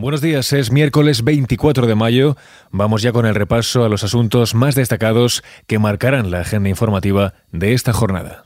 Buenos 0.00 0.20
días, 0.20 0.52
es 0.52 0.70
miércoles 0.70 1.24
24 1.24 1.88
de 1.88 1.96
mayo. 1.96 2.36
Vamos 2.70 3.02
ya 3.02 3.10
con 3.10 3.26
el 3.26 3.34
repaso 3.34 3.84
a 3.84 3.88
los 3.88 4.04
asuntos 4.04 4.54
más 4.54 4.76
destacados 4.76 5.42
que 5.66 5.80
marcarán 5.80 6.30
la 6.30 6.42
agenda 6.42 6.68
informativa 6.68 7.34
de 7.50 7.74
esta 7.74 7.92
jornada. 7.92 8.44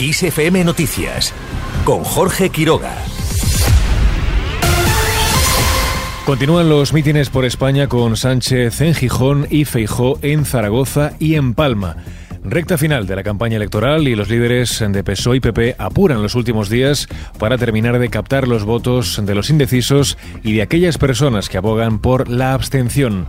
ISFM 0.00 0.64
Noticias 0.64 1.32
con 1.84 2.02
Jorge 2.02 2.50
Quiroga. 2.50 2.96
Continúan 6.24 6.68
los 6.68 6.92
mítines 6.92 7.30
por 7.30 7.44
España 7.44 7.86
con 7.86 8.16
Sánchez 8.16 8.80
en 8.80 8.96
Gijón 8.96 9.46
y 9.48 9.66
Feijó 9.66 10.18
en 10.22 10.44
Zaragoza 10.44 11.12
y 11.20 11.36
en 11.36 11.54
Palma. 11.54 11.98
Recta 12.48 12.78
final 12.78 13.08
de 13.08 13.16
la 13.16 13.24
campaña 13.24 13.56
electoral 13.56 14.06
y 14.06 14.14
los 14.14 14.28
líderes 14.30 14.78
de 14.88 15.02
PSOE 15.02 15.38
y 15.38 15.40
PP 15.40 15.74
apuran 15.78 16.22
los 16.22 16.36
últimos 16.36 16.70
días 16.70 17.08
para 17.40 17.58
terminar 17.58 17.98
de 17.98 18.08
captar 18.08 18.46
los 18.46 18.62
votos 18.62 19.20
de 19.26 19.34
los 19.34 19.50
indecisos 19.50 20.16
y 20.44 20.54
de 20.54 20.62
aquellas 20.62 20.96
personas 20.96 21.48
que 21.48 21.58
abogan 21.58 21.98
por 21.98 22.28
la 22.28 22.54
abstención. 22.54 23.26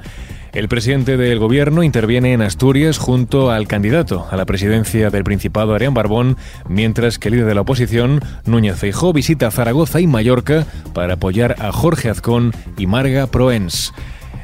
El 0.53 0.67
presidente 0.67 1.17
del 1.17 1.39
gobierno 1.39 1.81
interviene 1.81 2.33
en 2.33 2.43
Asturias 2.43 2.99
junto 2.99 3.49
al 3.49 3.67
candidato 3.67 4.27
a 4.29 4.35
la 4.35 4.45
presidencia 4.45 5.09
del 5.09 5.23
Principado, 5.23 5.73
Arián 5.73 5.95
Barbón, 5.95 6.37
mientras 6.69 7.17
que 7.17 7.29
el 7.29 7.33
líder 7.33 7.47
de 7.47 7.55
la 7.55 7.61
oposición, 7.61 8.21
Núñez 8.45 8.77
Feijó, 8.77 9.13
visita 9.13 9.49
Zaragoza 9.49 9.99
y 9.99 10.05
Mallorca 10.05 10.67
para 10.93 11.15
apoyar 11.15 11.55
a 11.57 11.71
Jorge 11.71 12.11
Azcón 12.11 12.53
y 12.77 12.85
Marga 12.85 13.25
Proens. 13.25 13.93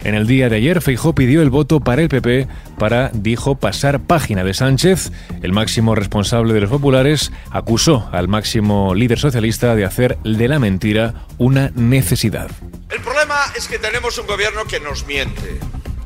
En 0.04 0.16
el 0.16 0.28
día 0.28 0.50
de 0.50 0.58
ayer, 0.58 0.82
Feijó 0.82 1.16
pidió 1.16 1.42
el 1.42 1.50
voto 1.50 1.80
para 1.80 2.02
el 2.02 2.10
PP 2.10 2.48
para, 2.78 3.10
dijo, 3.14 3.56
pasar 3.56 4.02
página 4.02 4.44
de 4.44 4.54
Sánchez. 4.54 5.12
El 5.42 5.54
máximo 5.54 5.96
responsable 5.96 6.54
de 6.54 6.60
los 6.60 6.70
populares 6.70 7.32
acusó 7.52 8.10
al 8.12 8.28
máximo 8.28 8.94
líder 8.96 9.18
socialista 9.18 9.76
de 9.76 9.86
hacer 9.86 10.18
de 10.20 10.50
la 10.50 10.60
mentira 10.60 11.26
una 11.38 11.72
necesidad. 11.76 12.52
El 12.90 13.00
problema 13.00 13.46
es 13.56 13.70
que 13.70 13.80
tenemos 13.80 14.18
un 14.18 14.28
gobierno 14.28 14.66
que 14.66 14.82
nos 14.82 15.06
miente. 15.06 15.60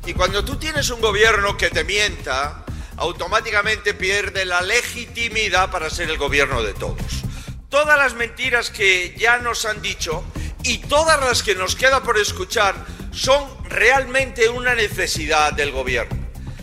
Y 0.05 0.13
cuando 0.13 0.45
tú 0.45 0.57
tienes 0.57 0.91
un 0.91 1.01
gobierno 1.01 1.57
que 1.57 1.71
te 1.71 1.83
mienta, 1.83 2.65
automáticamente 2.97 3.95
pierde 3.95 4.45
la 4.45 4.61
legitimidad 4.61 5.71
para 5.71 5.89
ser 5.89 6.11
el 6.11 6.19
gobierno 6.19 6.61
de 6.61 6.75
todos. 6.75 7.23
Todas 7.69 7.97
las 7.97 8.13
mentiras 8.13 8.69
que 8.69 9.15
ya 9.17 9.39
nos 9.39 9.65
han 9.65 9.81
dicho 9.81 10.23
y 10.61 10.77
todas 10.77 11.19
las 11.19 11.41
que 11.41 11.55
nos 11.55 11.75
queda 11.75 12.03
por 12.03 12.19
escuchar 12.19 12.75
son 13.17 13.43
realmente 13.63 14.47
una 14.47 14.75
necesidad 14.75 15.51
del 15.53 15.71
gobierno. 15.71 16.15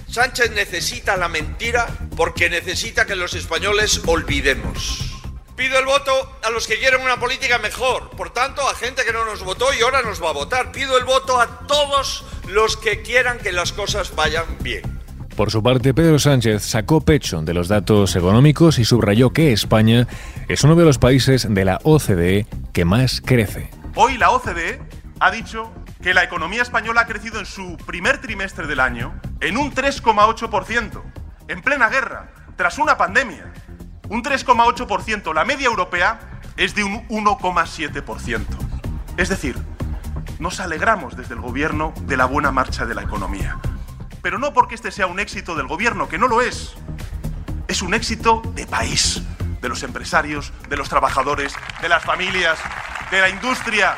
Sánchez 0.09 0.53
necesita 0.53 1.17
la 1.17 1.29
mentira 1.29 1.89
porque 2.17 2.49
necesita 2.49 3.07
que 3.07 3.17
los 3.17 3.35
españoles 3.35 4.01
olvidemos. 4.07 5.01
Pido 5.57 5.79
el 5.81 5.85
voto 5.85 6.39
a 6.45 6.51
los 6.51 6.69
que 6.69 6.79
quieren 6.79 7.01
una 7.01 7.19
política 7.19 7.59
mejor, 7.59 8.11
por 8.11 8.33
tanto 8.33 8.63
a 8.69 8.75
gente 8.75 9.05
que 9.05 9.13
no 9.13 9.25
nos 9.25 9.43
votó 9.43 9.75
y 9.75 9.83
ahora 9.83 10.03
nos 10.03 10.23
va 10.23 10.31
a 10.31 10.33
votar. 10.33 10.71
Pido 10.71 10.97
el 10.97 11.05
voto 11.05 11.41
a 11.41 11.67
todos 11.67 12.25
los 12.49 12.77
que 12.77 13.03
quieran 13.03 13.39
que 13.39 13.51
las 13.51 13.73
cosas 13.73 14.15
vayan 14.15 14.45
bien. 14.61 15.01
Por 15.37 15.51
su 15.51 15.61
parte, 15.61 15.93
Pedro 15.93 16.21
Sánchez 16.21 16.63
sacó 16.63 17.01
pecho 17.01 17.43
de 17.43 17.53
los 17.53 17.67
datos 17.67 18.15
económicos 18.15 18.79
y 18.79 18.85
subrayó 18.85 19.31
que 19.31 19.53
España 19.53 20.07
es 20.49 20.63
uno 20.63 20.77
de 20.77 20.85
los 20.85 20.99
países 20.99 21.53
de 21.53 21.65
la 21.65 21.81
OCDE 21.83 22.47
que 22.73 22.85
más 22.85 23.21
crece. 23.21 23.71
Hoy 23.97 24.19
la 24.19 24.31
OCDE 24.31 24.81
ha 25.19 25.33
dicho 25.33 25.73
que 26.05 26.13
la 26.13 26.23
economía 26.23 26.61
española 26.61 27.01
ha 27.01 27.07
crecido 27.07 27.41
en 27.41 27.47
su 27.47 27.79
primer 27.79 28.21
trimestre 28.21 28.67
del 28.67 28.79
año 28.79 29.19
en 29.41 29.57
un 29.57 29.75
3,8%, 29.75 31.03
en 31.49 31.63
plena 31.63 31.89
guerra, 31.89 32.31
tras 32.57 32.77
una 32.77 32.99
pandemia. 32.99 33.51
Un 34.11 34.23
3,8%. 34.23 35.33
La 35.33 35.47
media 35.47 35.65
europea 35.65 36.21
es 36.59 36.75
de 36.75 36.85
un 36.85 37.09
1,7%. 37.09 38.45
Es 39.17 39.31
decir, 39.31 39.57
nos 40.39 40.61
alegramos 40.61 41.17
desde 41.17 41.33
el 41.33 41.41
gobierno 41.41 41.95
de 42.03 42.19
la 42.19 42.27
buena 42.27 42.53
marcha 42.53 42.85
de 42.85 42.95
la 42.95 43.01
economía. 43.01 43.59
Pero 44.21 44.39
no 44.39 44.53
porque 44.53 44.75
este 44.75 44.93
sea 44.93 45.07
un 45.07 45.21
éxito 45.21 45.55
del 45.55 45.69
gobierno, 45.69 46.07
que 46.07 46.19
no 46.19 46.29
lo 46.29 46.43
es. 46.43 46.75
Es 47.67 47.81
un 47.81 47.95
éxito 47.95 48.43
de 48.55 48.67
país, 48.67 49.23
de 49.63 49.71
los 49.71 49.83
empresarios, 49.83 50.53
de 50.69 50.77
los 50.77 50.91
trabajadores, 50.91 51.55
de 51.81 51.89
las 51.89 52.05
familias, 52.05 52.59
de 53.11 53.23
la 53.23 53.31
industria, 53.31 53.97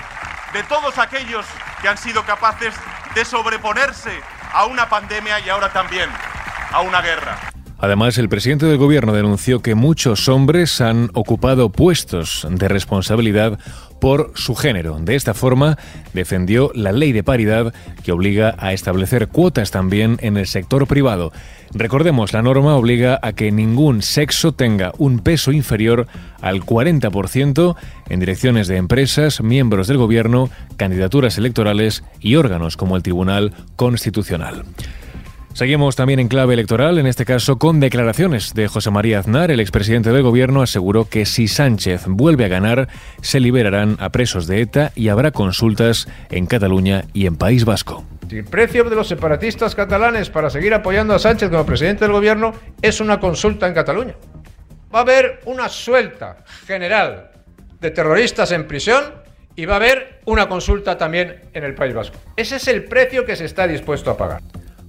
de 0.53 0.62
todos 0.62 0.99
aquellos 0.99 1.44
que 1.81 1.88
han 1.88 1.98
sido 1.98 2.25
capaces 2.25 2.75
de 3.14 3.25
sobreponerse 3.25 4.10
a 4.53 4.66
una 4.66 4.88
pandemia 4.88 5.41
y 5.41 5.48
ahora 5.48 5.72
también 5.72 6.09
a 6.72 6.81
una 6.81 7.00
guerra. 7.00 7.38
Además, 7.78 8.16
el 8.16 8.31
presidente 8.31 8.64
del 8.64 8.78
gobierno 8.78 9.12
denunció 9.12 9.60
que 9.60 9.75
muchos 9.75 10.28
hombres 10.28 10.81
han 10.81 11.10
ocupado 11.12 11.69
puestos 11.69 12.47
de 12.48 12.69
responsabilidad 12.69 13.59
por 14.01 14.33
su 14.34 14.55
género. 14.55 14.99
De 14.99 15.15
esta 15.15 15.34
forma, 15.34 15.79
defendió 16.12 16.71
la 16.75 16.93
ley 16.93 17.12
de 17.12 17.23
paridad 17.23 17.75
que 18.05 18.12
obliga 18.12 18.55
a 18.59 18.73
establecer 18.73 19.29
cuotas 19.29 19.71
también 19.71 20.19
en 20.21 20.37
el 20.37 20.47
sector 20.47 20.87
privado. 20.87 21.33
Recordemos, 21.73 22.33
la 22.33 22.43
norma 22.43 22.77
obliga 22.77 23.19
a 23.23 23.33
que 23.33 23.51
ningún 23.53 24.03
sexo 24.03 24.53
tenga 24.53 24.93
un 24.99 25.19
peso 25.19 25.53
inferior 25.53 26.06
al 26.41 26.61
40% 26.61 27.77
en 28.09 28.21
direcciones 28.21 28.69
de 28.69 28.77
empresas, 28.77 29.41
miembros 29.41 29.89
del 29.89 29.99
gobierno, 29.99 30.49
candidaturas 30.77 31.39
electorales 31.39 32.05
y 32.21 32.37
órganos 32.37 32.77
como 32.77 32.97
el 32.97 33.03
Tribunal 33.03 33.53
Constitucional. 33.77 34.65
Seguimos 35.56 35.97
también 35.97 36.21
en 36.21 36.28
clave 36.28 36.53
electoral, 36.53 36.99
en 36.99 37.06
este 37.06 37.25
caso 37.25 37.56
con 37.56 37.81
declaraciones 37.81 38.53
de 38.53 38.69
José 38.69 38.91
María 38.91 39.21
Aznar. 39.21 39.50
El 39.50 39.61
expresidente 39.61 40.12
del 40.12 40.22
gobierno 40.22 40.61
aseguró 40.61 41.09
que 41.09 41.25
si 41.25 41.49
Sánchez 41.49 42.03
vuelve 42.09 42.44
a 42.44 42.49
ganar, 42.49 42.89
se 43.22 43.41
liberarán 43.41 43.97
a 43.99 44.11
presos 44.11 44.47
de 44.47 44.61
ETA 44.61 44.93
y 44.94 45.09
habrá 45.09 45.31
consultas 45.31 46.09
en 46.28 46.44
Cataluña 46.44 47.05
y 47.15 47.25
en 47.25 47.37
País 47.37 47.65
Vasco. 47.65 48.05
El 48.31 48.44
precio 48.44 48.84
de 48.84 48.97
los 48.97 49.09
separatistas 49.09 49.75
catalanes 49.75 50.28
para 50.28 50.50
seguir 50.50 50.75
apoyando 50.75 51.15
a 51.15 51.19
Sánchez 51.19 51.49
como 51.49 51.65
presidente 51.65 52.05
del 52.05 52.12
gobierno 52.12 52.53
es 52.83 53.00
una 53.00 53.19
consulta 53.19 53.67
en 53.67 53.73
Cataluña. 53.73 54.15
Va 54.94 54.99
a 54.99 55.03
haber 55.03 55.41
una 55.47 55.71
suelta 55.71 56.44
general 56.67 57.31
de 57.81 57.91
terroristas 57.93 58.53
en 58.53 58.67
prisión 58.67 59.05
y 59.55 59.65
va 59.65 59.73
a 59.73 59.77
haber 59.77 60.21
una 60.27 60.50
consulta 60.50 60.99
también 60.99 61.44
en 61.55 61.65
el 61.65 61.75
País 61.75 61.94
Vasco. 61.94 62.19
Ese 62.37 62.56
es 62.56 62.69
el 62.69 62.84
precio 62.84 63.25
que 63.25 63.37
se 63.37 63.47
está 63.47 63.67
dispuesto 63.67 64.11
a 64.11 64.19
pagar. 64.19 64.43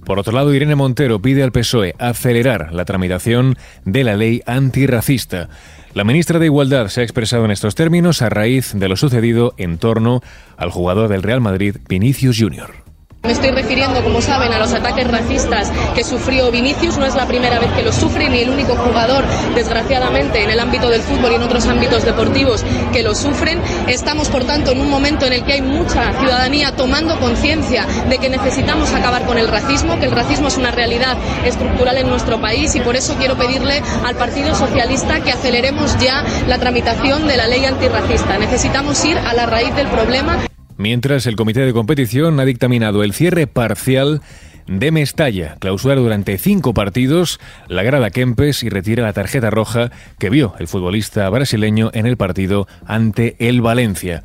Por 0.08 0.18
otro 0.18 0.32
lado, 0.32 0.54
Irene 0.54 0.74
Montero 0.74 1.20
pide 1.20 1.42
al 1.42 1.52
PSOE 1.52 1.94
acelerar 1.98 2.72
la 2.72 2.86
tramitación 2.86 3.58
de 3.84 4.04
la 4.04 4.16
ley 4.16 4.40
antirracista. 4.46 5.50
La 5.92 6.02
ministra 6.02 6.38
de 6.38 6.46
Igualdad 6.46 6.88
se 6.88 7.02
ha 7.02 7.04
expresado 7.04 7.44
en 7.44 7.50
estos 7.50 7.74
términos 7.74 8.22
a 8.22 8.30
raíz 8.30 8.72
de 8.72 8.88
lo 8.88 8.96
sucedido 8.96 9.52
en 9.58 9.76
torno 9.76 10.22
al 10.56 10.70
jugador 10.70 11.08
del 11.08 11.22
Real 11.22 11.42
Madrid, 11.42 11.76
Vinicius 11.90 12.38
Jr. 12.40 12.87
Me 13.28 13.32
estoy 13.34 13.50
refiriendo, 13.50 14.02
como 14.02 14.22
saben, 14.22 14.54
a 14.54 14.58
los 14.58 14.72
ataques 14.72 15.06
racistas 15.06 15.70
que 15.94 16.02
sufrió 16.02 16.50
Vinicius. 16.50 16.96
No 16.96 17.04
es 17.04 17.14
la 17.14 17.26
primera 17.26 17.58
vez 17.58 17.70
que 17.72 17.82
los 17.82 17.94
sufre 17.94 18.30
ni 18.30 18.38
el 18.38 18.48
único 18.48 18.74
jugador, 18.74 19.22
desgraciadamente, 19.54 20.42
en 20.42 20.48
el 20.48 20.58
ámbito 20.58 20.88
del 20.88 21.02
fútbol 21.02 21.32
y 21.32 21.34
en 21.34 21.42
otros 21.42 21.66
ámbitos 21.66 22.06
deportivos 22.06 22.64
que 22.90 23.02
lo 23.02 23.14
sufren. 23.14 23.60
Estamos, 23.86 24.30
por 24.30 24.44
tanto, 24.44 24.70
en 24.70 24.80
un 24.80 24.88
momento 24.88 25.26
en 25.26 25.34
el 25.34 25.44
que 25.44 25.52
hay 25.52 25.60
mucha 25.60 26.10
ciudadanía 26.18 26.74
tomando 26.74 27.20
conciencia 27.20 27.84
de 28.08 28.16
que 28.16 28.30
necesitamos 28.30 28.94
acabar 28.94 29.26
con 29.26 29.36
el 29.36 29.48
racismo, 29.48 29.98
que 29.98 30.06
el 30.06 30.12
racismo 30.12 30.48
es 30.48 30.56
una 30.56 30.70
realidad 30.70 31.18
estructural 31.44 31.98
en 31.98 32.08
nuestro 32.08 32.40
país 32.40 32.76
y 32.76 32.80
por 32.80 32.96
eso 32.96 33.16
quiero 33.18 33.36
pedirle 33.36 33.82
al 34.06 34.14
Partido 34.14 34.54
Socialista 34.54 35.20
que 35.20 35.32
aceleremos 35.32 35.98
ya 35.98 36.24
la 36.46 36.56
tramitación 36.56 37.26
de 37.26 37.36
la 37.36 37.46
ley 37.46 37.66
antirracista. 37.66 38.38
Necesitamos 38.38 39.04
ir 39.04 39.18
a 39.18 39.34
la 39.34 39.44
raíz 39.44 39.74
del 39.76 39.88
problema 39.88 40.38
mientras 40.78 41.26
el 41.26 41.36
comité 41.36 41.60
de 41.60 41.74
competición 41.74 42.40
ha 42.40 42.46
dictaminado 42.46 43.02
el 43.02 43.12
cierre 43.12 43.46
parcial 43.46 44.22
de 44.66 44.90
Mestalla, 44.90 45.56
clausura 45.58 45.96
durante 45.96 46.38
cinco 46.38 46.72
partidos 46.72 47.40
la 47.68 47.82
grada 47.82 48.10
Kempes 48.10 48.62
y 48.62 48.68
retira 48.68 49.02
la 49.02 49.12
tarjeta 49.12 49.50
roja 49.50 49.90
que 50.18 50.30
vio 50.30 50.54
el 50.58 50.68
futbolista 50.68 51.28
brasileño 51.28 51.90
en 51.92 52.06
el 52.06 52.16
partido 52.16 52.66
ante 52.86 53.36
el 53.38 53.60
Valencia. 53.60 54.22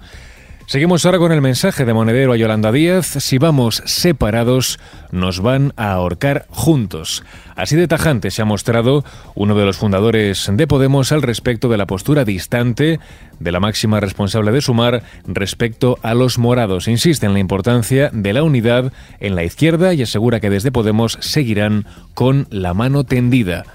Seguimos 0.66 1.06
ahora 1.06 1.20
con 1.20 1.32
el 1.34 1.42
mensaje 1.42 1.84
de 1.84 1.94
Monedero 1.94 2.32
a 2.32 2.38
Yolanda 2.38 2.72
Díaz. 2.72 3.06
Si 3.06 3.38
vamos 3.38 3.84
separados, 3.86 4.80
nos 5.12 5.42
van 5.42 5.74
a 5.76 5.92
ahorcar 5.92 6.46
juntos. 6.50 7.24
Así 7.56 7.76
de 7.76 7.88
tajante 7.88 8.32
se 8.32 8.42
ha 8.42 8.46
mostrado 8.46 9.04
uno 9.36 9.56
de 9.56 9.66
los 9.66 9.78
fundadores 9.78 10.50
de 10.52 10.66
Podemos 10.66 11.12
al 11.12 11.22
respecto 11.22 11.68
de 11.68 11.78
la 11.78 11.86
postura 11.86 12.24
distante 12.24 13.00
de 13.40 13.52
la 13.52 13.60
máxima 13.60 14.00
responsable 14.00 14.52
de 14.52 14.62
Sumar 14.62 15.04
respecto 15.28 16.00
a 16.02 16.14
los 16.14 16.38
morados. 16.38 16.88
Insiste 16.88 17.26
en 17.26 17.34
la 17.34 17.40
importancia 17.40 18.10
de 18.14 18.34
la 18.34 18.44
unidad 18.44 18.94
en 19.20 19.36
la 19.36 19.44
izquierda 19.44 19.94
y 19.94 20.02
asegura 20.02 20.40
que 20.40 20.50
desde 20.50 20.72
Podemos 20.72 21.18
seguirán 21.20 21.86
con 22.14 22.48
la 22.50 22.74
mano 22.74 23.04
tendida. 23.04 23.66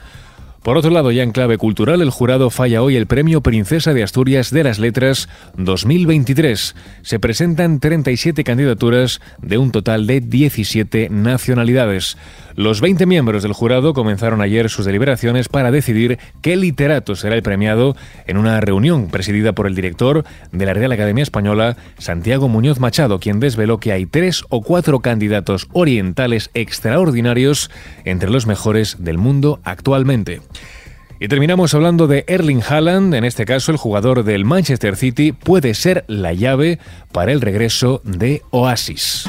Por 0.63 0.77
otro 0.77 0.91
lado, 0.91 1.13
ya 1.13 1.23
en 1.23 1.31
clave 1.31 1.57
cultural, 1.57 2.03
el 2.03 2.11
jurado 2.11 2.51
falla 2.51 2.83
hoy 2.83 2.97
el 2.97 3.07
Premio 3.07 3.43
Princesa 3.43 3.95
de 3.95 4.03
Asturias 4.03 4.51
de 4.51 4.65
las 4.65 4.79
Letras 4.79 5.29
2023. 5.57 6.75
Se 7.03 7.21
presentan 7.21 7.79
37 7.79 8.43
candidaturas 8.43 9.21
de 9.41 9.57
un 9.57 9.71
total 9.71 10.07
de 10.07 10.21
17 10.21 11.09
nacionalidades. 11.11 12.17
Los 12.59 12.81
20 12.81 13.07
miembros 13.07 13.45
del 13.45 13.53
jurado 13.53 13.95
comenzaron 13.95 14.43
ayer 14.43 14.69
sus 14.69 14.85
deliberaciones 14.85 15.49
para 15.49 15.71
decidir 15.71 16.19
qué 16.43 16.57
literato 16.57 17.15
será 17.15 17.37
el 17.37 17.43
premiado 17.45 17.95
en 18.27 18.37
una 18.37 18.61
reunión 18.61 19.11
presidida 19.11 19.53
por 19.53 19.69
el 19.69 19.77
director 19.77 20.25
de 20.51 20.67
la 20.67 20.75
Real 20.75 20.91
Academia 20.91 21.23
Española, 21.23 21.77
Santiago 21.99 22.49
Muñoz 22.49 22.81
Machado, 22.81 23.21
quien 23.21 23.39
desveló 23.39 23.79
que 23.79 23.93
hay 23.93 24.07
tres 24.07 24.43
o 24.49 24.61
cuatro 24.61 24.99
candidatos 24.99 25.69
orientales 25.73 26.51
extraordinarios 26.53 27.71
entre 28.05 28.29
los 28.29 28.49
mejores 28.49 28.97
del 28.99 29.19
mundo 29.19 29.61
actualmente. 29.63 30.41
Y 31.21 31.29
terminamos 31.29 31.75
hablando 31.75 32.09
de 32.09 32.25
Erling 32.27 32.65
Haaland, 32.69 33.15
en 33.15 33.23
este 33.23 33.45
caso 33.45 33.71
el 33.71 33.79
jugador 33.79 34.25
del 34.25 34.45
Manchester 34.45 34.97
City 34.97 35.31
puede 35.31 35.75
ser 35.75 36.05
la 36.09 36.33
llave 36.33 36.81
para 37.13 37.31
el 37.31 37.41
regreso 37.41 38.03
de 38.03 38.43
Oasis. 38.51 39.29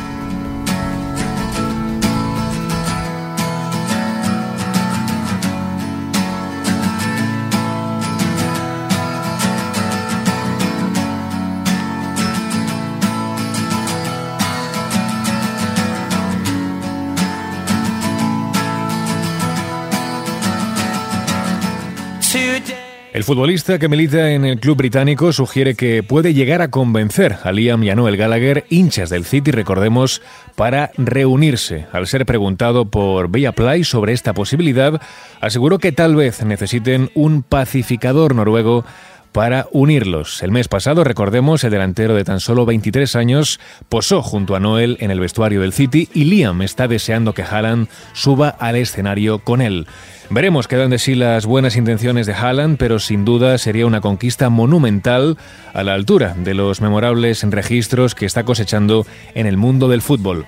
El 23.11 23.23
futbolista 23.23 23.79
que 23.79 23.89
milita 23.89 24.33
en 24.33 24.45
el 24.45 24.59
club 24.59 24.77
británico 24.77 25.33
sugiere 25.33 25.73
que 25.73 26.03
puede 26.03 26.35
llegar 26.35 26.61
a 26.61 26.69
convencer 26.69 27.37
a 27.43 27.51
Liam 27.51 27.83
y 27.83 27.89
a 27.89 27.95
Noel 27.95 28.17
Gallagher, 28.17 28.65
hinchas 28.69 29.09
del 29.09 29.25
City, 29.25 29.49
recordemos, 29.49 30.21
para 30.55 30.91
reunirse. 30.95 31.87
Al 31.91 32.05
ser 32.05 32.27
preguntado 32.27 32.85
por 32.85 33.31
Play 33.31 33.83
sobre 33.83 34.13
esta 34.13 34.35
posibilidad, 34.35 35.01
aseguró 35.41 35.79
que 35.79 35.91
tal 35.91 36.15
vez 36.15 36.45
necesiten 36.45 37.09
un 37.15 37.41
pacificador 37.41 38.35
noruego 38.35 38.85
para 39.31 39.67
unirlos. 39.71 40.41
El 40.43 40.51
mes 40.51 40.67
pasado, 40.67 41.03
recordemos, 41.03 41.63
el 41.63 41.71
delantero 41.71 42.15
de 42.15 42.23
tan 42.23 42.39
solo 42.39 42.65
23 42.65 43.15
años 43.15 43.59
posó 43.89 44.21
junto 44.21 44.55
a 44.55 44.59
Noel 44.59 44.97
en 44.99 45.11
el 45.11 45.19
vestuario 45.19 45.61
del 45.61 45.73
City 45.73 46.09
y 46.13 46.25
Liam 46.25 46.61
está 46.61 46.87
deseando 46.87 47.33
que 47.33 47.43
Haaland 47.43 47.87
suba 48.13 48.49
al 48.49 48.75
escenario 48.75 49.39
con 49.39 49.61
él. 49.61 49.87
Veremos 50.31 50.67
qué 50.67 50.75
dan 50.75 50.91
de 50.91 50.99
sí 50.99 51.15
las 51.15 51.47
buenas 51.47 51.75
intenciones 51.75 52.27
de 52.27 52.33
Haaland, 52.33 52.77
pero 52.77 52.99
sin 52.99 53.25
duda 53.25 53.57
sería 53.57 53.87
una 53.87 54.01
conquista 54.01 54.49
monumental 54.49 55.37
a 55.73 55.83
la 55.83 55.95
altura 55.95 56.35
de 56.37 56.53
los 56.53 56.81
memorables 56.81 57.43
registros 57.49 58.13
que 58.13 58.27
está 58.27 58.43
cosechando 58.43 59.07
en 59.33 59.47
el 59.47 59.57
mundo 59.57 59.87
del 59.87 60.03
fútbol. 60.03 60.45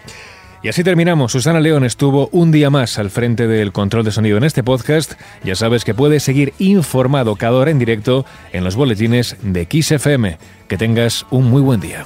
Y 0.64 0.70
así 0.70 0.84
terminamos. 0.84 1.32
Susana 1.32 1.60
León 1.60 1.84
estuvo 1.84 2.30
un 2.32 2.52
día 2.52 2.70
más 2.70 3.00
al 3.00 3.10
frente 3.10 3.48
del 3.48 3.72
control 3.72 4.06
de 4.06 4.12
sonido 4.12 4.38
en 4.38 4.44
este 4.44 4.64
podcast. 4.64 5.14
Ya 5.44 5.56
sabes 5.56 5.84
que 5.84 5.96
puedes 5.96 6.22
seguir 6.22 6.54
informado 6.60 7.36
cada 7.36 7.58
hora 7.58 7.72
en 7.72 7.80
directo 7.80 8.26
en 8.54 8.64
los 8.64 8.76
boletines 8.76 9.38
de 9.42 9.68
XFM. 9.70 10.38
Que 10.68 10.78
tengas 10.78 11.26
un 11.32 11.50
muy 11.50 11.62
buen 11.62 11.80
día. 11.80 12.06